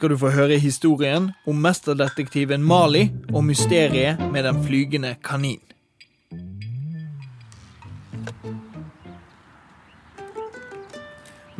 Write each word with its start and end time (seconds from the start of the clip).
skal 0.00 0.14
du 0.14 0.16
få 0.16 0.30
høre 0.32 0.56
historien 0.56 1.26
om 1.44 1.58
mesterdetektiven 1.60 2.62
Mali 2.64 3.02
og 3.34 3.42
mysteriet 3.44 4.16
med 4.32 4.46
den 4.46 4.62
flygende 4.64 5.10
kanin. 5.20 5.60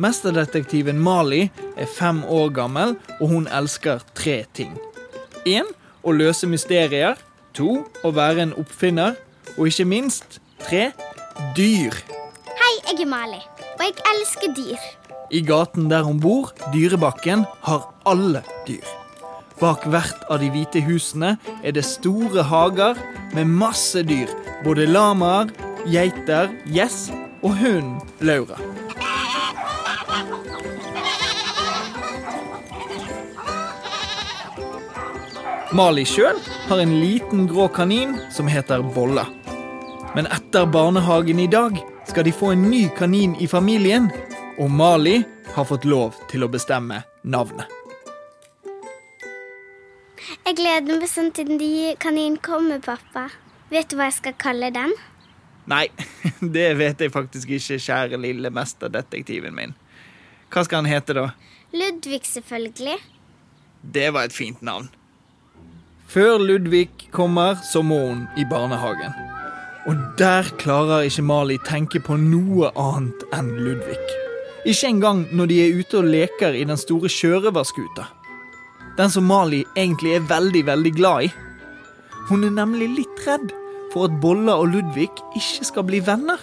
Mesterdetektiven 0.01 0.97
Mali 0.97 1.51
er 1.77 1.85
fem 1.85 2.23
år 2.25 2.49
gammel, 2.49 2.97
og 3.19 3.27
hun 3.29 3.45
elsker 3.45 4.01
tre 4.17 4.41
ting. 4.57 4.73
En, 5.45 5.69
Å 6.01 6.09
løse 6.09 6.49
mysterier. 6.49 7.19
To 7.53 7.83
Å 8.01 8.09
være 8.09 8.47
en 8.47 8.57
oppfinner. 8.57 9.19
Og 9.59 9.69
ikke 9.69 9.85
minst 9.85 10.41
tre 10.65 10.87
Dyr. 11.53 11.93
Hei, 12.57 12.73
jeg 12.89 13.03
er 13.05 13.05
Mali, 13.05 13.43
og 13.81 13.87
jeg 13.87 14.03
elsker 14.13 14.51
dyr. 14.53 14.81
I 15.33 15.39
gaten 15.41 15.87
der 15.89 16.03
hun 16.05 16.19
bor, 16.21 16.51
Dyrebakken, 16.73 17.47
har 17.65 17.87
alle 18.05 18.43
dyr. 18.67 18.85
Bak 19.57 19.87
hvert 19.89 20.21
av 20.29 20.41
de 20.41 20.51
hvite 20.53 20.83
husene 20.85 21.31
er 21.63 21.73
det 21.73 21.85
store 21.87 22.43
hager 22.45 22.99
med 23.33 23.49
masse 23.49 24.03
dyr. 24.05 24.29
Både 24.61 24.85
lamaer, 24.85 25.49
geiter, 25.89 26.53
gjess 26.69 27.09
og 27.41 27.57
hunden 27.57 27.97
Laura. 28.21 28.59
Mali 35.73 36.03
sjøl 36.05 36.37
har 36.67 36.81
en 36.83 36.97
liten 36.99 37.47
grå 37.49 37.65
kanin 37.73 38.19
som 38.29 38.49
heter 38.51 38.83
Bolla. 38.93 39.25
Men 40.13 40.27
etter 40.29 40.67
barnehagen 40.69 41.39
i 41.39 41.49
dag 41.49 41.79
skal 42.11 42.25
de 42.27 42.31
få 42.35 42.51
en 42.51 42.63
ny 42.69 42.89
kanin 42.97 43.35
i 43.39 43.47
familien, 43.47 44.09
og 44.59 44.71
Mali 44.71 45.21
har 45.55 45.65
fått 45.67 45.85
lov 45.87 46.17
til 46.27 46.43
å 46.43 46.49
bestemme 46.51 46.97
navnet. 47.23 47.71
Jeg 50.43 50.57
gleder 50.59 50.99
meg 50.99 51.07
sånn 51.07 51.31
til 51.31 51.47
den 51.47 51.61
nye 51.61 51.93
kaninen 52.01 52.35
kommer, 52.43 52.83
pappa. 52.83 53.29
Vet 53.71 53.87
du 53.87 53.95
hva 53.95 54.09
jeg 54.09 54.17
skal 54.17 54.35
kalle 54.43 54.73
den? 54.75 54.91
Nei, 55.71 55.85
det 56.57 56.67
vet 56.81 56.99
jeg 56.99 57.15
faktisk 57.15 57.55
ikke, 57.55 57.79
kjære 57.79 58.19
lille 58.19 58.51
mesterdetektiven 58.51 59.55
min. 59.55 59.75
Hva 60.51 60.67
skal 60.67 60.83
han 60.83 60.91
hete, 60.91 61.15
da? 61.15 61.29
Ludvig, 61.71 62.25
selvfølgelig. 62.27 62.99
Det 63.81 64.09
var 64.11 64.27
et 64.27 64.35
fint 64.35 64.59
navn. 64.59 64.91
Før 66.11 66.41
Ludvig 66.43 66.89
kommer, 67.15 67.55
så 67.63 67.79
må 67.87 68.03
hun 68.09 68.25
i 68.35 68.43
barnehagen. 68.43 69.30
Og 69.89 69.97
der 70.17 70.45
klarer 70.61 71.07
ikke 71.07 71.23
Mali 71.25 71.57
tenke 71.65 72.01
på 72.05 72.17
noe 72.21 72.69
annet 72.77 73.23
enn 73.33 73.49
Ludvig. 73.57 74.01
Ikke 74.61 74.91
engang 74.91 75.23
når 75.33 75.49
de 75.49 75.57
er 75.63 75.79
ute 75.79 75.97
og 75.97 76.09
leker 76.13 76.53
i 76.53 76.65
den 76.69 76.77
store 76.77 77.09
sjørøverskuta. 77.09 78.05
Den 78.99 79.09
som 79.09 79.25
Mali 79.25 79.63
egentlig 79.73 80.13
er 80.15 80.27
veldig, 80.29 80.61
veldig 80.67 80.91
glad 80.93 81.25
i. 81.25 81.31
Hun 82.29 82.45
er 82.45 82.53
nemlig 82.53 82.91
litt 82.99 83.23
redd 83.25 83.49
for 83.93 84.05
at 84.05 84.19
Bolla 84.21 84.59
og 84.61 84.69
Ludvig 84.75 85.09
ikke 85.33 85.65
skal 85.65 85.87
bli 85.87 86.01
venner. 86.05 86.37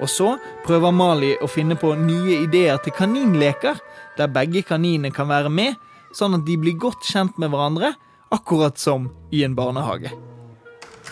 Og 0.00 0.08
så 0.08 0.36
prøver 0.64 0.94
Mali 0.94 1.34
å 1.42 1.50
finne 1.50 1.76
på 1.76 1.92
nye 2.00 2.40
ideer 2.46 2.80
til 2.80 2.96
kaninleker, 2.96 3.76
der 4.16 4.32
begge 4.32 4.64
kaninene 4.66 5.12
kan 5.14 5.28
være 5.28 5.52
med, 5.52 5.76
sånn 6.16 6.38
at 6.38 6.46
de 6.48 6.56
blir 6.56 6.78
godt 6.80 7.04
kjent 7.04 7.36
med 7.36 7.52
hverandre, 7.52 7.92
akkurat 8.32 8.80
som 8.80 9.10
i 9.34 9.44
en 9.44 9.58
barnehage. 9.58 10.14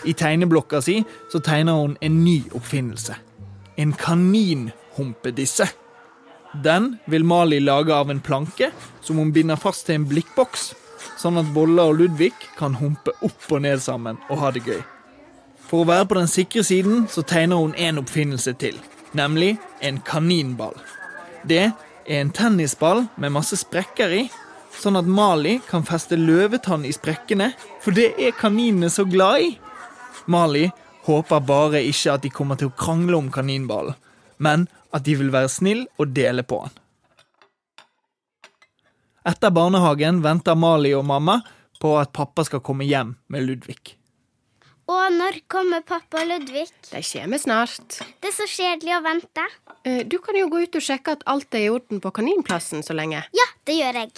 I 0.05 0.13
tegneblokka 0.13 0.81
si 0.81 1.01
så 1.31 1.39
tegner 1.39 1.79
hun 1.81 1.97
en 2.01 2.23
ny 2.23 2.43
oppfinnelse. 2.55 3.15
En 3.77 3.93
kaninhumpedisse. 3.93 5.67
Den 6.63 6.97
vil 7.05 7.23
Mali 7.23 7.59
lage 7.59 7.93
av 7.93 8.11
en 8.11 8.21
planke 8.21 8.71
som 9.01 9.17
hun 9.17 9.31
binder 9.31 9.59
fast 9.59 9.85
til 9.85 9.99
en 9.99 10.07
blikkboks, 10.09 10.71
sånn 11.17 11.37
at 11.41 11.49
Bolla 11.53 11.87
og 11.89 11.99
Ludvig 11.99 12.33
kan 12.57 12.77
humpe 12.79 13.13
opp 13.25 13.51
og 13.51 13.61
ned 13.65 13.81
sammen 13.83 14.19
og 14.29 14.41
ha 14.41 14.53
det 14.55 14.63
gøy. 14.65 14.79
For 15.67 15.83
å 15.83 15.89
være 15.89 16.07
på 16.07 16.17
den 16.17 16.31
sikre 16.31 16.63
siden 16.63 17.05
så 17.11 17.25
tegner 17.27 17.59
hun 17.59 17.75
en 17.75 17.99
oppfinnelse 18.01 18.55
til, 18.61 18.77
nemlig 19.17 19.57
en 19.83 19.99
kaninball. 20.07 20.77
Det 21.47 21.65
er 21.67 22.21
en 22.21 22.31
tennisball 22.31 23.05
med 23.19 23.35
masse 23.35 23.59
sprekker 23.59 24.13
i, 24.15 24.25
sånn 24.77 24.99
at 24.99 25.09
Mali 25.09 25.57
kan 25.67 25.85
feste 25.85 26.17
løvetann 26.19 26.85
i 26.87 26.93
sprekkene, 26.95 27.51
for 27.83 27.95
det 27.97 28.13
er 28.15 28.37
kaninene 28.37 28.89
så 28.93 29.05
glad 29.09 29.43
i. 29.43 29.51
Mali 30.25 30.65
håper 31.07 31.39
bare 31.47 31.81
ikke 31.87 32.13
at 32.17 32.23
de 32.25 32.29
kommer 32.33 32.59
til 32.59 32.71
å 32.71 32.75
krangle 32.77 33.17
om 33.17 33.29
kaninballen, 33.31 33.95
men 34.43 34.67
at 34.93 35.05
de 35.07 35.15
vil 35.19 35.31
være 35.33 35.49
snill 35.51 35.85
og 35.97 36.13
dele 36.15 36.43
på 36.43 36.63
den. 36.65 36.75
Etter 39.27 39.51
barnehagen 39.51 40.21
venter 40.23 40.55
Mali 40.55 40.93
og 40.95 41.05
mamma 41.05 41.41
på 41.81 41.93
at 41.99 42.13
pappa 42.15 42.45
skal 42.47 42.63
komme 42.63 42.87
hjem 42.87 43.15
med 43.27 43.43
Ludvig. 43.47 43.97
Og 44.87 45.11
når 45.11 45.41
kommer 45.51 45.83
pappa 45.83 46.21
og 46.23 46.29
Ludvig? 46.29 46.69
De 46.93 47.01
kommer 47.03 47.41
snart. 47.43 47.97
Det 48.23 48.29
er 48.31 48.37
så 48.37 48.47
kjedelig 48.47 48.93
å 48.95 49.01
vente. 49.03 49.43
Eh, 49.83 50.03
Du 50.07 50.17
kan 50.23 50.35
jo 50.39 50.47
gå 50.47 50.63
ut 50.63 50.75
og 50.79 50.81
sjekke 50.85 51.17
at 51.17 51.25
alt 51.27 51.53
er 51.53 51.65
i 51.65 51.69
orden 51.69 51.99
på 51.99 52.11
kaninplassen 52.15 52.83
så 52.83 52.95
lenge. 52.95 53.25
Ja, 53.35 53.47
det 53.67 53.75
gjør 53.81 53.99
jeg. 53.99 54.11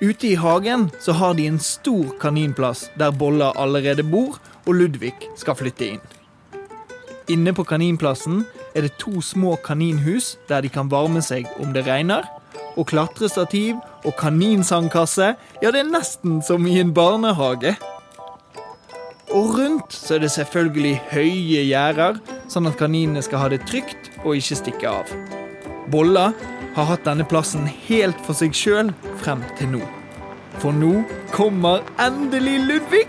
Ute 0.00 0.28
i 0.28 0.34
hagen 0.34 0.90
så 1.00 1.12
har 1.12 1.34
de 1.34 1.46
en 1.48 1.58
stor 1.58 2.10
kaninplass 2.20 2.90
der 3.00 3.14
Bolla 3.16 3.52
allerede 3.56 4.04
bor, 4.04 4.36
og 4.66 4.74
Ludvig 4.76 5.14
skal 5.40 5.56
flytte 5.56 5.86
inn. 5.94 6.02
Inne 7.32 7.54
på 7.56 7.64
kaninplassen 7.64 8.42
er 8.76 8.84
det 8.84 8.98
to 9.00 9.22
små 9.24 9.54
kaninhus 9.64 10.34
der 10.50 10.60
de 10.60 10.68
kan 10.68 10.90
varme 10.92 11.22
seg 11.24 11.48
om 11.64 11.72
det 11.72 11.86
regner, 11.86 12.28
og 12.76 12.90
klatrestativ 12.90 13.78
og 14.04 14.12
kaninsandkasse. 14.20 15.32
Ja, 15.62 15.72
det 15.72 15.80
er 15.80 15.88
nesten 15.88 16.42
som 16.44 16.68
i 16.68 16.76
en 16.82 16.92
barnehage. 16.92 17.72
Og 19.32 19.56
rundt 19.56 19.96
så 19.96 20.18
er 20.18 20.26
det 20.26 20.34
selvfølgelig 20.36 20.98
høye 21.14 21.64
gjerder, 21.70 22.20
sånn 22.52 22.68
at 22.68 22.76
kaninene 22.76 23.24
skal 23.24 23.46
ha 23.46 23.48
det 23.48 23.64
trygt 23.64 24.12
og 24.26 24.36
ikke 24.36 24.60
stikke 24.60 24.92
av. 24.92 25.16
Bolla 25.88 26.34
har 26.76 26.90
hatt 26.90 27.06
denne 27.06 27.24
plassen 27.24 27.64
helt 27.88 28.18
for 28.26 28.36
seg 28.36 28.52
sjøl 28.56 28.92
frem 29.22 29.44
til 29.56 29.72
nå. 29.76 29.82
For 30.60 30.76
nå 30.76 31.00
kommer 31.32 31.84
endelig 32.00 32.58
Ludvig! 32.68 33.08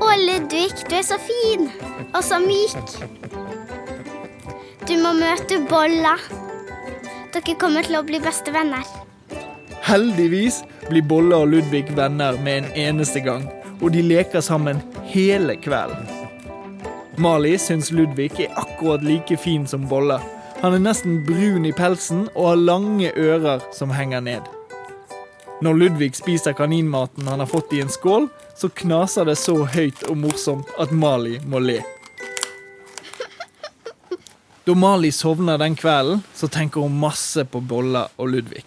Å, 0.00 0.08
Ludvig, 0.20 0.72
du 0.88 0.96
er 0.96 1.04
så 1.04 1.18
fin. 1.20 1.68
Og 2.14 2.22
så 2.24 2.40
myk. 2.40 2.96
Du 4.88 4.96
må 5.00 5.14
møte 5.16 5.60
Bolla. 5.68 6.16
Dere 7.34 7.56
kommer 7.60 7.84
til 7.84 7.98
å 7.98 8.04
bli 8.06 8.20
bestevenner. 8.24 8.84
Heldigvis 9.84 10.62
blir 10.88 11.04
Bolla 11.08 11.42
og 11.44 11.52
Ludvig 11.52 11.90
venner 11.96 12.38
med 12.44 12.62
en 12.62 12.70
eneste 12.88 13.20
gang, 13.24 13.48
og 13.80 13.90
de 13.92 14.04
leker 14.04 14.44
sammen 14.44 14.80
hele 15.12 15.58
kvelden. 15.60 16.08
Mali 17.20 17.52
syns 17.60 17.92
Ludvig 17.94 18.32
er 18.46 18.54
akkurat 18.84 19.02
like 19.02 19.36
fin 19.36 19.66
som 19.66 19.88
Bolle. 19.88 20.20
Han 20.60 20.74
er 20.74 20.78
nesten 20.78 21.22
brun 21.24 21.64
i 21.64 21.72
pelsen 21.72 22.26
og 22.34 22.48
har 22.50 22.56
lange 22.60 23.12
ører 23.16 23.62
som 23.72 23.90
henger 23.90 24.20
ned. 24.20 24.42
Når 25.64 25.74
Ludvig 25.74 26.10
spiser 26.16 26.52
kaninmaten 26.52 27.24
han 27.28 27.40
har 27.40 27.48
fått 27.48 27.72
i 27.72 27.80
en 27.80 27.88
skål, 27.88 28.28
så 28.56 28.68
knaser 28.68 29.24
det 29.24 29.38
så 29.40 29.54
høyt 29.64 30.02
og 30.10 30.18
morsomt 30.20 30.68
at 30.78 30.92
Mali 30.92 31.38
må 31.48 31.62
le. 31.64 31.78
Da 34.64 34.74
Mali 34.76 35.12
sovner 35.12 35.56
den 35.58 35.76
kvelden, 35.76 36.20
så 36.34 36.48
tenker 36.48 36.84
hun 36.84 36.98
masse 37.00 37.44
på 37.44 37.60
Bolla 37.60 38.10
og 38.16 38.34
Ludvig. 38.34 38.66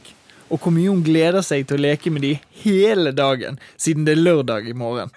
Og 0.49 0.57
hvor 0.63 0.73
mye 0.73 0.89
hun 0.89 1.03
gleder 1.05 1.45
seg 1.45 1.67
til 1.67 1.77
å 1.77 1.83
leke 1.91 2.09
med 2.09 2.25
de 2.25 2.39
hele 2.63 3.13
dagen, 3.13 3.59
siden 3.77 4.05
det 4.07 4.17
er 4.17 4.23
lørdag 4.23 4.65
i 4.65 4.73
morgen. 4.73 5.13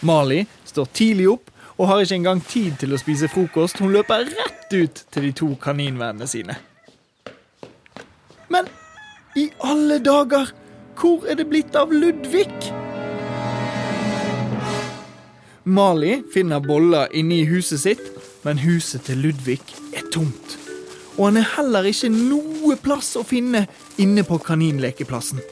Mali 0.00 0.46
står 0.64 0.88
tidlig 0.96 1.28
opp 1.34 1.52
og 1.76 1.88
har 1.88 2.00
ikke 2.00 2.14
engang 2.14 2.40
tid 2.48 2.78
til 2.80 2.94
å 2.96 3.00
spise 3.00 3.28
frokost. 3.28 3.80
Hun 3.82 3.92
løper 3.92 4.24
rett 4.30 4.72
ut 4.72 5.02
til 5.12 5.28
de 5.28 5.32
to 5.36 5.50
kaninvennene 5.60 6.28
sine. 6.30 6.56
Men 8.52 8.70
i 9.36 9.50
alle 9.64 10.00
dager! 10.00 10.52
Hvor 10.96 11.26
er 11.28 11.36
det 11.36 11.44
blitt 11.50 11.74
av 11.76 11.90
Ludvig? 11.92 12.48
Mali 15.68 16.22
finner 16.32 16.62
boller 16.64 17.12
inne 17.12 17.42
i 17.42 17.48
huset 17.50 17.82
sitt, 17.82 18.06
men 18.46 18.62
huset 18.62 19.04
til 19.04 19.20
Ludvig 19.26 19.60
er 19.92 20.06
tomt. 20.14 20.56
Og 21.18 21.26
han 21.26 21.40
er 21.42 21.50
heller 21.56 21.84
ikke 21.90 22.08
noe 22.14 22.78
plass 22.80 23.12
å 23.20 23.26
finne 23.28 23.66
inne 24.00 24.24
på 24.24 24.38
kaninlekeplassen. 24.40 25.42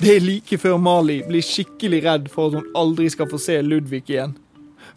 Det 0.00 0.16
er 0.16 0.24
like 0.24 0.58
før 0.58 0.78
Mali 0.82 1.20
blir 1.28 1.44
skikkelig 1.44 2.02
redd 2.06 2.30
for 2.32 2.48
at 2.48 2.58
hun 2.58 2.78
aldri 2.82 3.06
skal 3.14 3.30
få 3.30 3.38
se 3.38 3.60
Ludvig 3.62 4.08
igjen. 4.08 4.34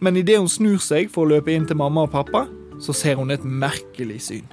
Men 0.04 0.20
idet 0.20 0.42
hun 0.42 0.52
snur 0.52 0.82
seg 0.84 1.08
for 1.14 1.24
å 1.24 1.38
løpe 1.38 1.54
inn 1.54 1.64
til 1.70 1.80
mamma 1.80 2.04
og 2.04 2.12
pappa, 2.12 2.44
så 2.84 2.96
ser 2.98 3.16
hun 3.22 3.32
et 3.32 3.46
merkelig 3.48 4.20
syn. 4.26 4.48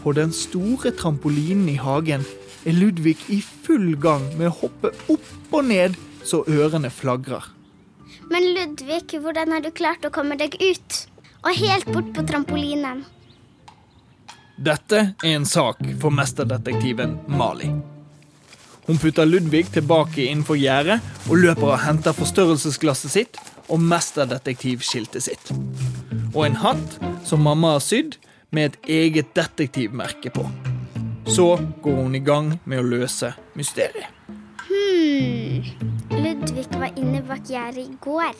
På 0.00 0.14
den 0.16 0.32
store 0.32 0.94
trampolinen 0.96 1.68
i 1.68 1.76
hagen 1.76 2.24
er 2.64 2.76
Ludvig 2.78 3.18
i 3.28 3.42
full 3.42 3.92
gang 4.00 4.24
med 4.38 4.48
å 4.48 4.54
hoppe 4.62 4.92
opp 5.12 5.52
og 5.52 5.66
ned 5.68 5.98
så 6.26 6.40
ørene 6.48 6.88
flagrer. 6.90 7.50
Men 8.30 8.48
Ludvig, 8.56 9.18
hvordan 9.20 9.52
har 9.52 9.66
du 9.66 9.68
klart 9.74 10.06
å 10.08 10.12
komme 10.14 10.38
deg 10.40 10.56
ut? 10.62 11.02
Og 11.44 11.52
helt 11.60 11.90
bort 11.92 12.08
på 12.16 12.24
trampolinen. 12.26 13.04
Dette 14.56 15.02
er 15.20 15.36
en 15.36 15.44
sak 15.46 15.84
for 16.00 16.14
mesterdetektiven 16.14 17.18
Mali. 17.28 17.68
Hun 18.86 19.00
putter 19.02 19.26
Ludvig 19.26 19.66
tilbake 19.74 20.28
innenfor 20.28 20.58
gjerdet 20.60 21.00
og 21.26 21.40
løper 21.42 21.72
og 21.72 21.80
henter 21.82 22.14
forstørrelsesglasset 22.14 23.10
sitt 23.10 23.40
og 23.66 23.82
mesterdetektivskiltet 23.82 25.26
sitt. 25.26 25.50
Og 26.36 26.44
en 26.46 26.58
hatt 26.62 26.98
som 27.26 27.42
mamma 27.42 27.74
har 27.74 27.82
sydd 27.82 28.14
med 28.54 28.70
et 28.70 28.90
eget 29.00 29.34
detektivmerke 29.34 30.30
på. 30.30 30.46
Så 31.26 31.56
går 31.82 31.98
hun 32.04 32.14
i 32.14 32.22
gang 32.22 32.54
med 32.64 32.84
å 32.84 32.86
løse 32.86 33.32
mysteriet. 33.58 34.06
Hmm. 34.68 35.66
Ludvig 36.14 36.68
var 36.78 36.94
inne 36.94 37.24
bak 37.26 37.42
gjerdet 37.50 37.88
i 37.88 37.98
går. 38.06 38.36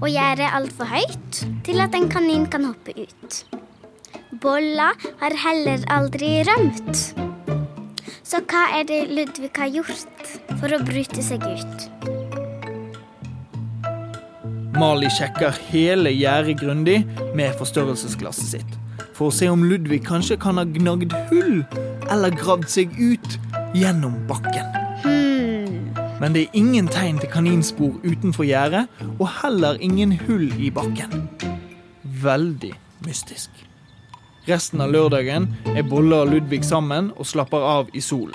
Og 0.00 0.08
gjerdet 0.10 0.48
er 0.48 0.56
altfor 0.58 0.90
høyt 0.90 1.44
til 1.62 1.84
at 1.84 1.94
en 1.94 2.10
kanin 2.10 2.48
kan 2.50 2.66
hoppe 2.66 2.96
ut. 2.98 3.44
Bolla 4.42 4.90
har 5.22 5.38
heller 5.44 5.86
aldri 5.92 6.40
rømt. 6.48 7.31
Så 8.32 8.38
hva 8.48 8.62
er 8.72 8.86
det 8.88 9.10
Ludvig 9.12 9.50
har 9.60 9.68
gjort 9.68 10.28
for 10.56 10.72
å 10.72 10.78
bryte 10.80 11.20
seg 11.20 11.42
ut? 11.44 11.82
Mali 14.72 15.10
sjekker 15.12 15.58
hele 15.66 16.08
gjerdet 16.14 16.62
grundig 16.62 17.02
med 17.36 17.52
forstørrelsesglasset 17.58 18.54
sitt. 18.54 18.78
For 19.12 19.28
å 19.28 19.34
se 19.36 19.50
om 19.52 19.66
Ludvig 19.68 20.00
kanskje 20.06 20.38
kan 20.40 20.56
ha 20.56 20.64
gnagd 20.64 21.12
hull 21.28 21.60
eller 22.08 22.32
gravd 22.32 22.70
seg 22.72 22.94
ut 22.96 23.36
gjennom 23.76 24.14
bakken. 24.30 24.70
Hmm. 25.04 25.92
Men 26.22 26.32
det 26.32 26.46
er 26.46 26.56
ingen 26.62 26.88
tegn 26.88 27.20
til 27.20 27.28
kaninspor 27.34 27.98
utenfor 28.00 28.48
gjerdet, 28.48 28.86
og 29.18 29.28
heller 29.42 29.76
ingen 29.84 30.16
hull 30.24 30.48
i 30.56 30.72
bakken. 30.72 31.28
Veldig 32.24 32.72
mystisk. 33.04 33.52
Resten 34.48 34.80
av 34.82 34.90
lørdagen 34.90 35.46
er 35.70 35.84
Bolle 35.86 36.24
og 36.24 36.32
Ludvig 36.32 36.64
sammen 36.66 37.12
og 37.14 37.28
slapper 37.30 37.62
av 37.62 37.92
i 37.94 38.00
solen. 38.02 38.34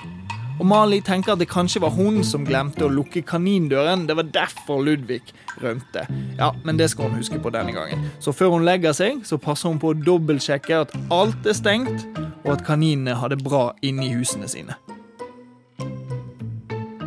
Og 0.57 0.65
Mali 0.65 1.01
tenker 1.06 1.36
at 1.36 1.42
det 1.42 1.50
kanskje 1.51 1.83
var 1.83 1.92
hun 1.94 2.24
som 2.25 2.45
glemte 2.48 2.88
å 2.88 2.89
lukke 2.89 3.21
kanindøren. 3.27 4.07
Det 4.07 4.15
var 4.18 4.30
derfor 4.33 4.80
Ludvig 4.88 5.21
rømte. 5.62 6.07
Ja, 6.39 6.50
men 6.63 6.80
det 6.80 6.89
skal 6.94 7.12
hun 7.12 7.19
huske 7.19 7.38
på 7.44 7.51
denne 7.54 7.75
gangen. 7.75 8.07
Så 8.24 8.31
før 8.33 8.56
hun 8.56 8.65
legger 8.65 8.95
seg, 8.95 9.19
så 9.27 9.38
passer 9.38 9.69
hun 9.69 9.81
på 9.83 9.92
å 9.92 10.00
dobbeltsjekke 10.00 10.80
at 10.88 10.95
alt 11.13 11.45
er 11.45 11.57
stengt, 11.59 12.07
og 12.45 12.56
at 12.56 12.65
kaninene 12.65 13.19
har 13.19 13.30
det 13.30 13.44
bra 13.44 13.69
inne 13.86 14.07
i 14.07 14.15
husene 14.15 14.50
sine. 14.50 14.80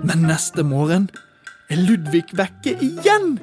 Men 0.05 0.29
neste 0.29 0.62
morgen 0.62 1.08
er 1.73 1.81
Ludvig 1.81 2.29
vekke 2.37 2.76
igjen! 2.85 3.38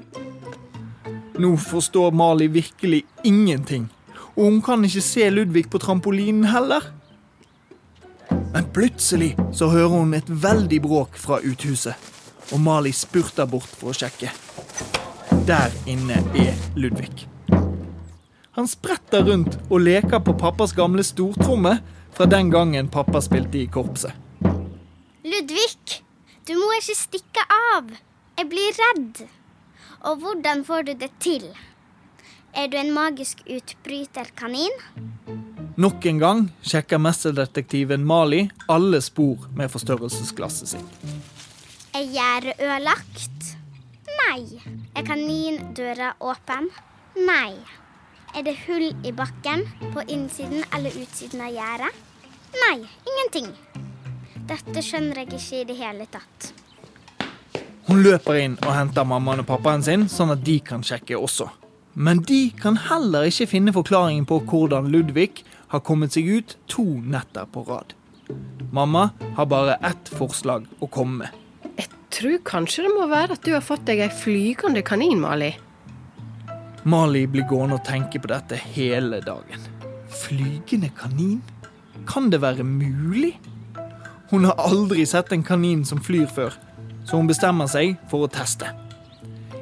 Nå 1.37 1.51
forstår 1.61 2.15
Mali 2.17 2.47
virkelig 2.49 3.03
ingenting, 3.27 3.89
og 4.37 4.43
hun 4.43 4.61
kan 4.61 4.85
ikke 4.85 5.01
se 5.01 5.29
Ludvig 5.33 5.65
på 5.69 5.81
trampolinen 5.81 6.45
heller. 6.51 6.91
Men 8.53 8.67
plutselig 8.73 9.33
så 9.53 9.71
hører 9.73 9.95
hun 9.97 10.13
et 10.13 10.29
veldig 10.29 10.81
bråk 10.85 11.17
fra 11.17 11.39
uthuset, 11.41 11.95
og 12.53 12.61
Mali 12.61 12.93
spurter 12.93 13.49
bort 13.49 13.71
for 13.79 13.91
å 13.91 13.97
sjekke. 13.97 14.29
Der 15.49 15.73
inne 15.89 16.21
er 16.37 16.53
Ludvig. 16.77 17.25
Han 18.57 18.69
spretter 18.69 19.25
rundt 19.25 19.57
og 19.69 19.81
leker 19.85 20.21
på 20.25 20.33
pappas 20.37 20.73
gamle 20.77 21.03
stortromme 21.05 21.75
fra 22.17 22.25
den 22.29 22.49
gangen 22.53 22.89
pappa 22.93 23.21
spilte 23.21 23.59
i 23.61 23.67
korpset. 23.69 24.13
Ludvig, 25.25 26.01
du 26.47 26.53
må 26.57 26.71
ikke 26.77 26.97
stikke 26.97 27.43
av. 27.73 27.89
Jeg 28.37 28.49
blir 28.49 28.77
redd. 28.81 29.25
Og 30.05 30.21
hvordan 30.21 30.63
får 30.65 30.87
du 30.87 30.93
det 31.01 31.11
til? 31.21 31.49
Er 32.57 32.67
du 32.67 32.77
en 32.77 32.89
magisk 32.89 33.43
utbryterkanin? 33.45 34.71
Nok 35.77 36.05
en 36.09 36.19
gang 36.19 36.39
sjekker 36.65 36.97
mesterdetektiven 36.97 38.01
Mali 38.01 38.47
alle 38.73 38.97
spor 39.05 39.43
med 39.53 39.69
forstørrelsesglasset 39.69 40.71
sitt. 40.71 40.95
Er 41.93 42.07
gjerdet 42.15 42.55
ødelagt? 42.57 43.51
Nei. 44.23 44.57
Er 44.97 45.05
kanindøra 45.05 46.15
åpen? 46.17 46.71
Nei. 47.27 47.53
Er 48.33 48.47
det 48.49 48.55
hull 48.63 48.87
i 49.05 49.13
bakken 49.13 49.67
på 49.93 50.07
innsiden 50.07 50.65
eller 50.73 50.97
utsiden 50.97 51.45
av 51.45 51.53
gjerdet? 51.53 52.01
Nei, 52.57 52.79
ingenting. 53.05 53.53
Dette 54.49 54.81
skjønner 54.81 55.21
jeg 55.21 55.29
ikke 55.35 55.61
i 55.61 55.63
det 55.69 55.77
hele 55.77 56.09
tatt. 56.09 56.51
Hun 57.85 58.01
løper 58.01 58.41
inn 58.41 58.57
og 58.65 58.73
henter 58.73 59.05
mammaen 59.05 59.45
og 59.45 59.51
pappaen 59.53 59.85
sin, 59.85 60.09
sånn 60.09 60.33
at 60.33 60.41
de 60.41 60.57
kan 60.65 60.81
sjekke 60.81 61.21
også. 61.21 61.51
Men 61.97 62.19
de 62.29 62.51
kan 62.53 62.75
heller 62.77 63.25
ikke 63.25 63.47
finne 63.49 63.73
forklaringen 63.73 64.25
på 64.29 64.37
hvordan 64.45 64.91
Ludvig 64.93 65.41
har 65.71 65.81
kommet 65.81 66.13
seg 66.13 66.27
ut 66.29 66.53
to 66.69 66.85
netter 67.01 67.47
på 67.49 67.63
rad. 67.65 67.95
Mamma 68.69 69.07
har 69.33 69.49
bare 69.49 69.79
ett 69.87 70.11
forslag 70.13 70.67
å 70.77 70.89
komme 70.93 71.23
med. 71.23 71.39
Jeg 71.79 71.89
tror 72.13 72.37
kanskje 72.45 72.85
det 72.85 72.93
må 72.93 73.07
være 73.09 73.33
at 73.33 73.41
du 73.41 73.49
har 73.55 73.65
fått 73.65 73.87
deg 73.89 74.03
ei 74.05 74.11
flygende 74.13 74.85
kanin, 74.85 75.25
Mali. 75.25 75.55
Mali 76.85 77.25
blir 77.25 77.49
gående 77.49 77.79
og 77.79 77.85
tenke 77.89 78.21
på 78.21 78.29
dette 78.29 78.61
hele 78.77 79.23
dagen. 79.25 79.67
Flygende 80.21 80.93
kanin? 81.01 81.41
Kan 82.05 82.29
det 82.29 82.43
være 82.45 82.63
mulig? 82.63 83.39
Hun 84.29 84.45
har 84.45 84.59
aldri 84.61 85.01
sett 85.09 85.33
en 85.33 85.43
kanin 85.43 85.81
som 85.87 86.03
flyr 86.03 86.29
før, 86.29 86.53
så 87.09 87.17
hun 87.17 87.29
bestemmer 87.31 87.65
seg 87.71 87.97
for 88.11 88.27
å 88.27 88.31
teste. 88.31 88.69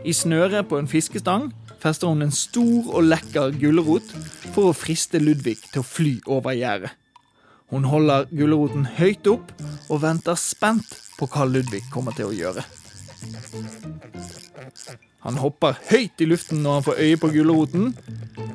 I 0.04 0.12
snøret 0.12 0.68
på 0.68 0.84
en 0.84 0.92
fiskestang 0.92 1.54
fester 1.86 2.10
hun 2.10 2.26
en 2.26 2.34
stor 2.34 2.88
og 2.98 3.06
lekker 3.06 3.54
gulrot 3.62 4.14
for 4.56 4.72
å 4.72 4.78
friste 4.78 5.22
Ludvig 5.22 5.60
til 5.70 5.84
å 5.84 5.86
fly 5.86 6.16
over 6.26 6.58
gjerdet. 6.58 6.94
Hun 7.74 7.86
holder 7.90 8.28
gulroten 8.30 8.86
høyt 8.98 9.28
opp 9.30 9.52
og 9.90 10.02
venter 10.02 10.38
spent 10.40 10.98
på 11.20 11.30
hva 11.30 11.46
Ludvig 11.50 11.84
kommer 11.94 12.16
til 12.18 12.30
å 12.30 12.36
gjøre. 12.36 12.66
Han 15.26 15.40
hopper 15.42 15.78
høyt 15.90 16.22
i 16.22 16.28
luften 16.30 16.62
når 16.62 16.78
han 16.78 16.86
får 16.86 17.00
øye 17.06 17.22
på 17.22 17.32
gulroten, 17.34 17.88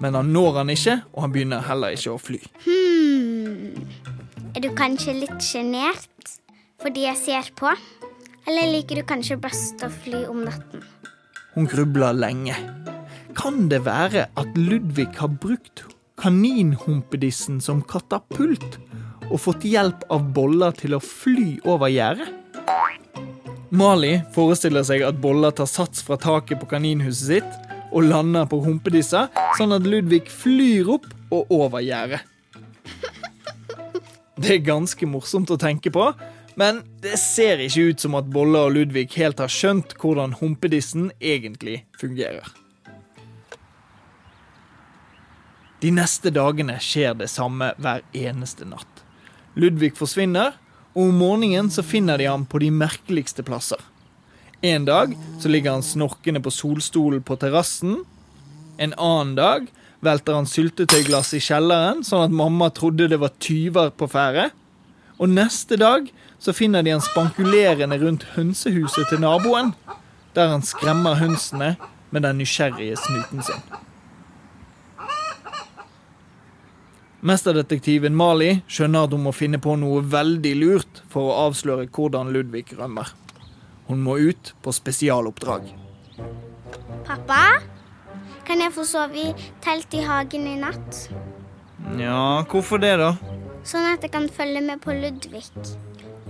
men 0.03 0.15
han 0.15 0.31
når 0.35 0.61
han 0.61 0.71
ikke, 0.75 1.01
og 1.15 1.25
han 1.27 1.35
begynner 1.35 1.67
heller 1.67 1.97
ikke 1.97 2.15
å 2.15 2.21
fly. 2.23 2.39
Hmm. 2.67 3.91
Er 4.55 4.63
du 4.63 4.71
kanskje 4.79 5.17
litt 5.19 5.43
sjenert 5.43 6.07
fordi 6.81 7.07
jeg 7.09 7.19
ser 7.19 7.51
på? 7.59 7.75
Eller 8.49 8.71
liker 8.73 9.01
du 9.01 9.07
kanskje 9.07 9.39
best 9.43 9.83
å 9.87 9.91
fly 9.91 10.25
om 10.31 10.45
natten? 10.47 10.87
Hun 11.55 11.67
grubler 11.71 12.15
lenge. 12.15 12.55
Kan 13.37 13.69
det 13.71 13.85
være 13.87 14.27
at 14.39 14.59
Ludvig 14.59 15.09
har 15.19 15.31
brukt 15.43 15.85
kaninhumpedissen 16.21 17.61
som 17.65 17.81
katapult 17.83 18.79
og 19.31 19.39
fått 19.41 19.65
hjelp 19.69 20.03
av 20.13 20.27
boller 20.35 20.75
til 20.77 20.97
å 20.97 21.03
fly 21.03 21.61
over 21.69 21.93
gjerdet? 21.93 22.29
Mali 23.71 24.17
forestiller 24.35 24.83
seg 24.87 25.05
at 25.07 25.21
boller 25.23 25.55
tar 25.55 25.69
sats 25.71 26.03
fra 26.03 26.19
taket 26.19 26.59
på 26.59 26.69
kaninhuset 26.73 27.29
sitt 27.31 27.71
og 27.91 28.07
lander 28.07 28.49
på 28.51 28.59
humpedissa, 28.65 29.29
sånn 29.59 29.75
at 29.75 29.87
Ludvig 29.87 30.27
flyr 30.31 30.91
opp 30.97 31.07
og 31.31 31.51
over 31.55 31.83
gjerdet. 31.83 32.23
Det 34.41 34.55
er 34.57 34.63
ganske 34.65 35.07
morsomt 35.07 35.51
å 35.53 35.59
tenke 35.61 35.93
på, 35.95 36.07
men 36.59 36.81
det 37.05 37.19
ser 37.21 37.61
ikke 37.63 37.91
ut 37.93 38.03
som 38.03 38.17
at 38.19 38.31
Bolle 38.33 38.63
og 38.67 38.75
Ludvig 38.75 39.07
helt 39.19 39.43
har 39.43 39.53
skjønt 39.53 39.95
hvordan 40.01 40.39
humpedissen 40.41 41.11
egentlig 41.21 41.85
fungerer. 42.01 42.49
De 45.81 45.91
neste 45.97 46.29
dagene 46.35 46.77
skjer 46.83 47.15
det 47.17 47.31
samme 47.33 47.73
hver 47.81 48.03
eneste 48.13 48.67
natt. 48.69 49.05
Ludvig 49.57 49.95
forsvinner, 49.97 50.59
og 50.93 51.09
om 51.09 51.21
morgenen 51.23 51.71
så 51.73 51.85
finner 51.87 52.21
de 52.21 52.27
ham 52.29 52.45
på 52.45 52.61
de 52.61 52.69
merkeligste 52.75 53.45
plasser. 53.47 53.81
En 54.61 54.85
dag 54.85 55.15
så 55.41 55.49
ligger 55.49 55.79
han 55.79 55.85
snorkende 55.87 56.43
på 56.45 56.53
solstolen 56.53 57.23
på 57.25 57.39
terrassen. 57.41 58.03
En 58.77 58.93
annen 58.99 59.35
dag 59.39 59.71
velter 60.05 60.37
han 60.37 60.49
syltetøyglass 60.49 61.33
i 61.37 61.41
kjelleren, 61.45 62.05
sånn 62.05 62.27
at 62.29 62.35
mamma 62.43 62.69
trodde 62.77 63.09
det 63.09 63.21
var 63.23 63.33
tyver 63.41 63.93
på 63.97 64.09
ferde. 64.11 64.51
Og 65.17 65.33
neste 65.33 65.81
dag 65.81 66.11
så 66.41 66.53
finner 66.57 66.85
de 66.85 66.93
han 66.93 67.05
spankulerende 67.05 67.97
rundt 68.05 68.29
hønsehuset 68.37 69.09
til 69.09 69.25
naboen, 69.25 69.73
der 70.37 70.53
han 70.53 70.65
skremmer 70.65 71.17
hønsene 71.21 71.75
med 72.11 72.29
den 72.29 72.41
nysgjerrige 72.41 73.01
snuten 73.01 73.45
sin. 73.49 73.65
Mesterdetektiven 77.21 78.15
Mali 78.17 78.63
skjønner 78.65 79.05
at 79.05 79.13
hun 79.13 79.27
må 79.27 79.33
finne 79.37 79.59
på 79.61 79.75
noe 79.77 80.01
veldig 80.09 80.53
lurt 80.57 81.01
for 81.13 81.29
å 81.29 81.35
avsløre 81.51 81.85
hvordan 81.93 82.31
Ludvig 82.33 82.71
rømmer. 82.79 83.11
Hun 83.91 84.01
må 84.07 84.15
ut 84.31 84.55
på 84.65 84.73
spesialoppdrag. 84.73 85.67
Pappa, 87.05 87.43
kan 88.49 88.65
jeg 88.65 88.73
få 88.73 88.87
sove 88.89 89.21
i 89.21 89.35
telt 89.61 89.93
i 89.93 90.01
hagen 90.07 90.49
i 90.49 90.55
natt? 90.63 91.03
Ja, 92.01 92.41
hvorfor 92.49 92.81
det, 92.81 92.95
da? 93.03 93.13
Sånn 93.69 93.91
at 93.91 94.01
jeg 94.07 94.15
kan 94.15 94.31
følge 94.33 94.65
med 94.65 94.81
på 94.81 94.97
Ludvig 94.97 95.45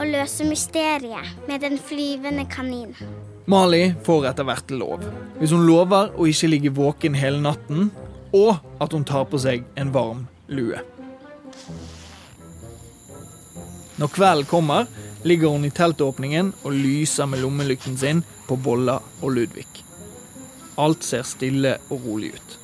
og 0.00 0.04
løse 0.10 0.48
mysteriet 0.48 1.46
med 1.46 1.62
den 1.62 1.78
flyvende 1.78 2.48
kaninen. 2.50 3.14
Mali 3.46 3.92
får 4.06 4.30
etter 4.32 4.46
hvert 4.48 4.74
lov, 4.74 5.06
hvis 5.38 5.54
hun 5.54 5.68
lover 5.68 6.10
å 6.18 6.26
ikke 6.26 6.50
ligge 6.50 6.74
våken 6.74 7.14
hele 7.18 7.38
natten, 7.46 7.92
og 8.34 8.58
at 8.82 8.90
hun 8.94 9.06
tar 9.06 9.30
på 9.30 9.38
seg 9.42 9.62
en 9.78 9.94
varm 9.94 10.26
lue. 10.50 10.80
Når 14.00 14.08
kvelden 14.08 14.48
kommer, 14.48 14.86
ligger 15.22 15.48
hun 15.52 15.64
i 15.64 15.70
teltåpningen 15.70 16.52
og 16.64 16.72
lyser 16.72 17.28
med 17.28 17.42
lommelykten 17.42 17.98
sin 18.00 18.22
på 18.48 18.56
Bolla 18.56 18.98
og 19.20 19.34
Ludvig. 19.36 19.68
Alt 20.80 21.04
ser 21.04 21.26
stille 21.28 21.76
og 21.90 22.06
rolig 22.06 22.32
ut. 22.34 22.56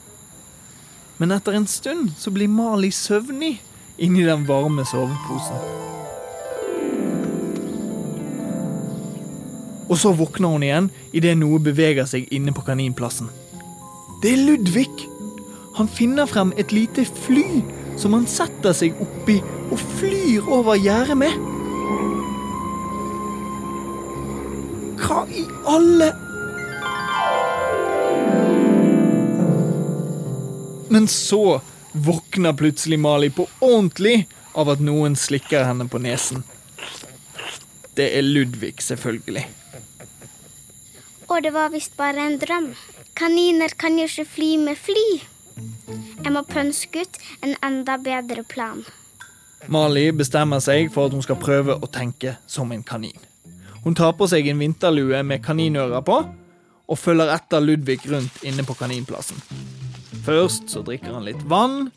Men 1.19 1.33
etter 1.37 1.57
en 1.57 1.67
stund 1.69 2.15
så 2.19 2.33
blir 2.33 2.49
Mali 2.49 2.91
søvnig 2.93 3.59
inni 3.97 4.25
den 4.25 4.47
varme 4.49 4.85
soveposen. 4.89 5.61
Og 9.87 9.99
så 10.01 10.13
våkner 10.17 10.51
hun 10.51 10.65
igjen 10.67 10.89
idet 11.15 11.37
noe 11.39 11.61
beveger 11.63 12.09
seg 12.09 12.27
inne 12.35 12.53
på 12.57 12.65
kaninplassen. 12.67 13.29
Det 14.23 14.33
er 14.33 14.43
Ludvig! 14.49 14.91
Han 15.77 15.89
finner 15.93 16.25
frem 16.27 16.55
et 16.57 16.73
lite 16.73 17.05
fly 17.05 17.61
som 17.97 18.15
han 18.17 18.27
setter 18.29 18.77
seg 18.77 18.99
oppi 19.03 19.39
og 19.71 19.81
flyr 19.99 20.49
over 20.53 20.79
gjerdet 20.81 21.19
med. 21.21 21.37
Hva 25.01 25.25
i 25.31 25.45
alle 25.69 26.13
Men 30.89 31.09
så 31.11 31.61
våkner 31.93 32.55
plutselig 32.57 32.99
Mali 33.03 33.29
på 33.35 33.49
ordentlig 33.61 34.29
av 34.57 34.71
at 34.73 34.81
noen 34.81 35.17
slikker 35.19 35.67
henne 35.67 35.89
på 35.91 35.99
nesen. 36.01 36.45
Det 37.99 38.07
er 38.17 38.25
Ludvig, 38.25 38.77
selvfølgelig. 38.85 39.43
Og 41.27 41.43
det 41.43 41.53
var 41.53 41.73
visst 41.75 41.97
bare 41.99 42.23
en 42.23 42.39
drøm. 42.41 42.71
Kaniner 43.19 43.75
kan 43.77 43.99
jo 43.99 44.07
ikke 44.07 44.29
fly 44.37 44.51
med 44.63 44.79
fly. 44.79 45.07
Jeg 46.27 46.35
må 46.35 46.41
pønske 46.43 47.05
ut 47.07 47.19
en 47.47 47.53
enda 47.63 47.95
bedre 48.03 48.43
plan. 48.51 48.81
Mali 49.71 50.09
bestemmer 50.11 50.59
seg 50.59 50.89
for 50.91 51.07
at 51.07 51.15
hun 51.15 51.23
skal 51.23 51.39
prøve 51.39 51.77
å 51.79 51.87
tenke 51.87 52.33
som 52.51 52.73
en 52.75 52.83
kanin. 52.83 53.15
Hun 53.85 53.95
tar 53.95 54.17
på 54.19 54.27
seg 54.27 54.49
en 54.51 54.59
vinterlue 54.59 55.21
med 55.23 55.45
kaninører 55.45 56.03
på, 56.03 56.17
og 56.87 56.99
følger 56.99 57.31
etter 57.31 57.63
Ludvig 57.63 58.01
rundt 58.11 58.43
inne 58.43 58.65
på 58.67 58.75
kaninplassen. 58.75 59.39
Først 60.27 60.67
så 60.75 60.83
drikker 60.83 61.15
han 61.15 61.29
litt 61.29 61.45
vann, 61.47 61.93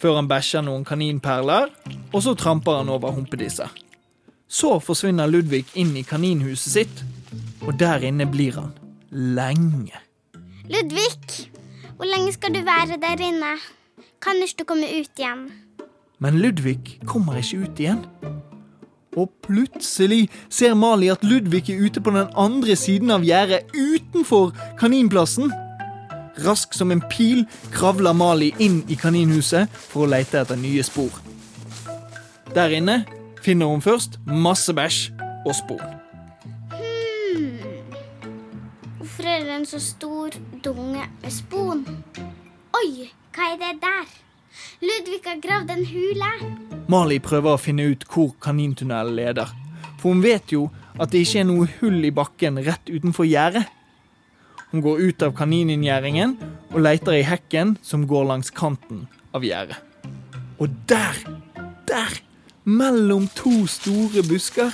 før 0.00 0.22
han 0.22 0.30
bæsjer 0.30 0.64
noen 0.64 0.86
kaninperler, 0.88 1.68
og 2.14 2.24
så 2.24 2.32
tramper 2.32 2.80
han 2.80 2.92
over 2.94 3.12
humpedisser. 3.12 3.68
Så 4.48 4.78
forsvinner 4.80 5.28
Ludvig 5.28 5.66
inn 5.76 5.92
i 6.00 6.06
kaninhuset 6.06 6.78
sitt, 6.78 7.04
og 7.60 7.76
der 7.76 8.08
inne 8.08 8.24
blir 8.24 8.56
han. 8.56 8.72
Lenge. 9.12 10.00
Ludvig, 10.72 11.52
hvor 11.96 12.04
lenge 12.04 12.32
skal 12.32 12.54
du 12.54 12.60
være 12.60 12.98
der 13.00 13.22
inne? 13.24 13.56
Kan 14.22 14.42
ikke 14.42 14.58
du 14.58 14.64
komme 14.64 14.84
ut 14.84 15.18
igjen? 15.18 15.46
Men 16.18 16.38
Ludvig 16.40 17.00
kommer 17.06 17.36
ikke 17.36 17.62
ut 17.64 17.80
igjen. 17.80 18.04
Og 19.16 19.30
plutselig 19.42 20.28
ser 20.52 20.74
Mali 20.74 21.08
at 21.08 21.24
Ludvig 21.24 21.70
er 21.70 21.80
ute 21.86 22.00
på 22.00 22.12
den 22.12 22.28
andre 22.36 22.76
siden 22.76 23.10
av 23.10 23.24
gjerdet 23.24 23.72
utenfor 23.72 24.52
kaninplassen. 24.80 25.52
Rask 26.44 26.76
som 26.76 26.92
en 26.92 27.04
pil 27.08 27.46
kravler 27.72 28.12
Mali 28.12 28.52
inn 28.60 28.82
i 28.92 29.00
kaninhuset 29.00 29.72
for 29.72 30.04
å 30.04 30.12
lete 30.12 30.42
etter 30.44 30.60
nye 30.60 30.84
spor. 30.84 31.12
Der 32.52 32.76
inne 32.76 33.04
finner 33.40 33.72
hun 33.72 33.84
først 33.84 34.20
masse 34.26 34.76
bæsj 34.76 35.06
og 35.46 35.54
spon. 35.56 35.95
Så 39.66 39.80
stor 39.82 40.30
dunge 40.62 41.02
med 41.22 41.32
spon? 41.32 41.80
Oi, 42.78 43.08
hva 43.34 43.48
er 43.52 43.56
det 43.58 43.72
der? 43.82 44.10
Ludvig 44.78 45.18
har 45.24 45.40
gravd 45.42 45.72
en 45.74 45.86
hule. 45.90 46.28
Mali 46.92 47.18
prøver 47.18 47.56
å 47.56 47.60
finne 47.60 47.88
ut 47.90 48.04
hvor 48.12 48.36
kanintunnelen 48.42 49.16
leder. 49.18 49.50
For 49.98 50.12
hun 50.12 50.22
vet 50.22 50.54
jo 50.54 50.68
at 51.00 51.10
det 51.10 51.24
ikke 51.24 51.42
er 51.42 51.48
noe 51.48 51.66
hull 51.80 51.98
i 52.06 52.12
bakken 52.14 52.60
rett 52.62 52.86
utenfor 52.86 53.26
gjerdet. 53.26 53.64
Hun 54.70 54.84
går 54.84 55.02
ut 55.08 55.26
av 55.26 55.34
kanininngjerdingen 55.38 56.36
og 56.70 56.78
leter 56.86 57.18
i 57.18 57.26
hekken 57.26 57.74
som 57.82 58.06
går 58.06 58.30
langs 58.30 58.52
kanten 58.54 59.08
av 59.34 59.42
gjerdet. 59.46 59.80
Og 60.62 60.70
der, 60.88 61.18
der, 61.90 62.20
mellom 62.64 63.26
to 63.34 63.64
store 63.70 64.22
busker, 64.30 64.70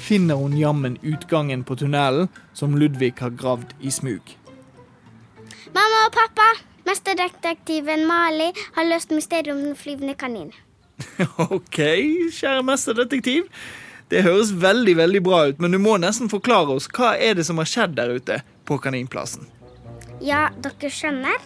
finner 0.00 0.38
hun 0.40 0.56
jammen 0.58 0.98
utgangen 1.02 1.64
på 1.64 1.76
tunnelen 1.76 2.28
som 2.56 2.76
Ludvig 2.78 3.14
har 3.20 3.30
gravd 3.30 3.74
i 3.80 3.90
smug. 3.94 4.34
Mamma 5.74 6.04
og 6.06 6.14
pappa, 6.16 6.46
mesterdetektiven 6.88 8.06
Mali 8.08 8.48
har 8.76 8.88
løst 8.88 9.12
mysteriet 9.12 9.52
om 9.52 9.60
den 9.62 9.76
flyvende 9.76 10.16
kaninen. 10.18 10.54
OK, 11.50 11.78
kjære 12.34 12.64
mesterdetektiv. 12.66 13.46
Det 14.08 14.24
høres 14.24 14.54
veldig 14.56 14.94
veldig 14.96 15.20
bra 15.22 15.42
ut, 15.50 15.60
men 15.60 15.74
du 15.74 15.78
må 15.82 15.98
nesten 16.00 16.30
forklare 16.32 16.78
oss 16.78 16.88
hva 16.96 17.12
er 17.20 17.36
det 17.36 17.44
som 17.44 17.60
har 17.60 17.68
skjedd 17.68 17.98
der 17.98 18.14
ute 18.16 18.40
på 18.68 18.78
Kaninplassen. 18.80 19.44
Ja, 20.24 20.48
dere 20.64 20.90
skjønner. 20.90 21.36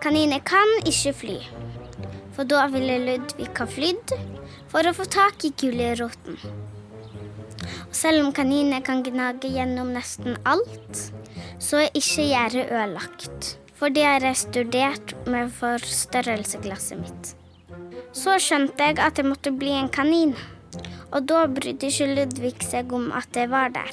Kaniner 0.00 0.40
kan 0.42 0.72
ikke 0.88 1.12
fly. 1.14 1.38
For 2.34 2.48
da 2.48 2.64
ville 2.72 2.96
Ludvig 3.04 3.50
ha 3.58 3.68
flydd 3.68 4.14
for 4.72 4.86
å 4.86 4.96
få 4.96 5.06
tak 5.12 5.44
i 5.44 5.52
gulroten. 5.60 6.40
Og 7.88 7.96
selv 7.96 8.24
om 8.24 8.32
kaniner 8.36 8.82
kan 8.86 9.02
gnage 9.06 9.50
gjennom 9.50 9.92
nesten 9.94 10.38
alt, 10.48 11.02
så 11.58 11.84
er 11.84 11.98
ikke 11.98 12.28
gjerdet 12.30 12.68
ødelagt. 12.70 13.56
For 13.80 13.88
det 13.88 14.04
har 14.04 14.24
jeg 14.24 14.36
studert 14.36 15.14
med 15.30 15.52
forstørrelsesglasset 15.56 17.00
mitt. 17.00 17.34
Så 18.12 18.36
skjønte 18.42 18.90
jeg 18.90 18.98
at 19.00 19.18
jeg 19.18 19.28
måtte 19.28 19.52
bli 19.56 19.72
en 19.78 19.88
kanin. 19.92 20.34
Og 21.10 21.26
da 21.30 21.46
brydde 21.50 21.88
ikke 21.88 22.10
Ludvig 22.14 22.56
seg 22.66 22.92
om 22.94 23.08
at 23.16 23.34
jeg 23.34 23.50
var 23.50 23.72
der. 23.74 23.92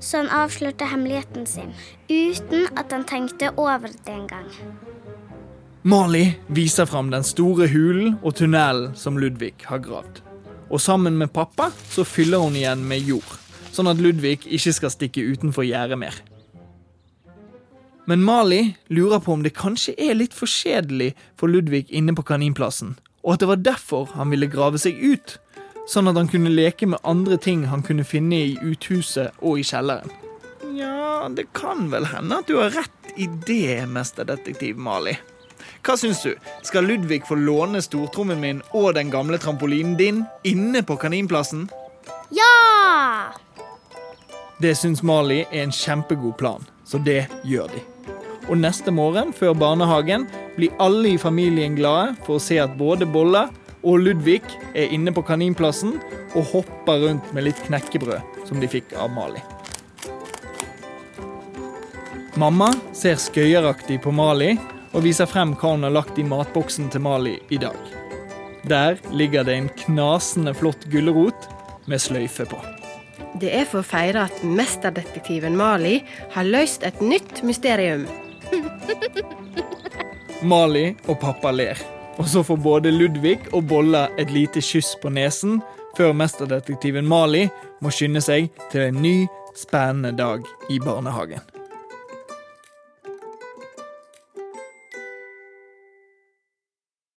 Så 0.00 0.22
han 0.22 0.30
avslørte 0.32 0.88
hemmeligheten 0.88 1.46
sin, 1.46 1.74
uten 2.08 2.66
at 2.76 2.92
han 2.92 3.04
tenkte 3.08 3.52
over 3.56 3.88
det 3.92 4.14
engang. 4.14 4.48
Mali 5.82 6.24
viser 6.48 6.88
fram 6.88 7.12
den 7.12 7.24
store 7.24 7.68
hulen 7.70 8.16
og 8.22 8.34
tunnelen 8.40 8.96
som 8.98 9.20
Ludvig 9.20 9.54
har 9.68 9.84
gravd. 9.84 10.24
Og 10.68 10.80
sammen 10.80 11.16
med 11.18 11.32
pappa 11.32 11.70
så 11.88 12.04
fyller 12.04 12.42
hun 12.44 12.56
igjen 12.56 12.82
med 12.88 13.06
jord, 13.08 13.28
sånn 13.72 13.88
at 13.88 14.00
Ludvig 14.02 14.42
ikke 14.44 14.74
skal 14.76 14.92
stikke 14.92 15.24
utenfor 15.24 15.64
gjerdet 15.64 15.98
mer. 16.00 16.16
Men 18.08 18.24
Mali 18.24 18.74
lurer 18.88 19.20
på 19.20 19.34
om 19.34 19.42
det 19.44 19.56
kanskje 19.56 19.92
er 20.00 20.16
litt 20.16 20.36
for 20.36 20.48
kjedelig 20.48 21.10
for 21.36 21.52
Ludvig 21.52 21.90
inne 21.92 22.14
på 22.16 22.24
Kaninplassen, 22.24 22.94
og 23.20 23.34
at 23.34 23.42
det 23.42 23.50
var 23.50 23.64
derfor 23.64 24.08
han 24.14 24.32
ville 24.32 24.48
grave 24.48 24.80
seg 24.80 24.96
ut, 24.96 25.36
sånn 25.88 26.08
at 26.08 26.16
han 26.20 26.28
kunne 26.28 26.52
leke 26.52 26.88
med 26.88 27.04
andre 27.08 27.36
ting 27.40 27.66
han 27.68 27.84
kunne 27.84 28.06
finne 28.08 28.40
i 28.46 28.56
uthuset 28.64 29.36
og 29.40 29.60
i 29.60 29.66
kjelleren. 29.68 30.12
Ja, 30.76 31.28
det 31.32 31.50
kan 31.56 31.88
vel 31.92 32.08
hende 32.08 32.40
at 32.40 32.48
du 32.48 32.56
har 32.60 32.72
rett 32.76 33.12
i 33.20 33.28
det, 33.48 33.84
mesterdetektiv 33.92 34.80
Mali. 34.80 35.16
Hva 35.88 35.94
syns 35.96 36.18
du? 36.20 36.34
Skal 36.68 36.84
Ludvig 36.84 37.22
få 37.24 37.38
låne 37.40 37.80
stortrommen 37.80 38.42
min 38.42 38.58
og 38.76 38.90
den 38.98 39.08
gamle 39.08 39.38
trampolinen 39.40 39.94
din 39.96 40.18
inne 40.44 40.82
på 40.84 40.98
Kaninplassen? 41.00 41.62
Ja! 42.28 43.32
Det 44.60 44.74
syns 44.76 45.00
Mali 45.00 45.46
er 45.46 45.62
en 45.62 45.72
kjempegod 45.72 46.36
plan, 46.36 46.68
så 46.84 47.00
det 47.00 47.22
gjør 47.48 47.72
de. 47.72 47.80
Og 48.50 48.60
neste 48.60 48.92
morgen 48.92 49.32
før 49.32 49.56
barnehagen 49.56 50.28
blir 50.58 50.76
alle 50.76 51.14
i 51.14 51.22
familien 51.24 51.78
glade 51.78 52.18
for 52.26 52.36
å 52.36 52.44
se 52.50 52.60
at 52.60 52.76
både 52.76 53.08
Bolla 53.08 53.46
og 53.80 54.04
Ludvig 54.04 54.42
er 54.76 54.92
inne 54.92 55.16
på 55.16 55.24
Kaninplassen 55.24 55.96
og 56.36 56.50
hopper 56.52 57.06
rundt 57.06 57.32
med 57.32 57.48
litt 57.48 57.64
knekkebrød 57.64 58.44
som 58.44 58.60
de 58.60 58.68
fikk 58.68 58.92
av 58.92 59.08
Mali. 59.16 59.40
Mamma 62.36 62.74
ser 62.92 63.16
skøyeraktig 63.16 64.02
på 64.04 64.12
Mali 64.12 64.58
og 64.92 65.04
viser 65.04 65.28
frem 65.28 65.54
hva 65.58 65.74
hun 65.74 65.86
har 65.86 65.94
lagt 65.94 66.18
i 66.18 66.26
matboksen 66.26 66.88
til 66.92 67.04
Mali 67.04 67.36
i 67.54 67.60
dag. 67.60 67.78
Der 68.68 68.98
ligger 69.12 69.44
det 69.44 69.54
en 69.54 69.70
knasende 69.84 70.54
flott 70.54 70.88
gulrot 70.92 71.48
med 71.88 72.02
sløyfe 72.02 72.46
på. 72.48 72.58
Det 73.38 73.52
er 73.54 73.66
for 73.68 73.82
å 73.82 73.86
feire 73.86 74.26
at 74.28 74.40
mesterdetektiven 74.42 75.56
Mali 75.58 76.00
har 76.34 76.48
løst 76.48 76.84
et 76.86 77.00
nytt 77.04 77.42
mysterium. 77.46 78.06
Mali 80.50 80.90
og 81.06 81.18
pappa 81.20 81.52
ler. 81.54 81.78
Og 82.18 82.26
så 82.28 82.42
får 82.42 82.58
både 82.62 82.90
Ludvig 82.90 83.38
og 83.52 83.68
Bolla 83.70 84.08
et 84.18 84.32
lite 84.34 84.62
kyss 84.64 84.96
på 85.02 85.12
nesen 85.14 85.60
før 85.98 86.16
mesterdetektiven 86.18 87.06
Mali 87.06 87.46
må 87.82 87.92
skynde 87.94 88.22
seg 88.24 88.50
til 88.72 88.88
en 88.88 89.00
ny, 89.02 89.16
spennende 89.58 90.12
dag 90.18 90.46
i 90.70 90.78
barnehagen. 90.82 91.57